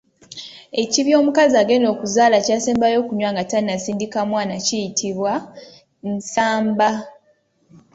[0.81, 5.33] Ekibya omukazi agenda okuzaala kyasembayo okunywa nga tannasindika mwana kiyitibwa,
[6.13, 6.89] Nsamba.